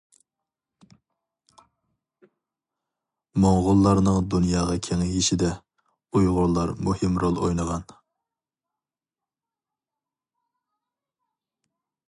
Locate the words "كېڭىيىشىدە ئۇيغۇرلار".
4.89-6.73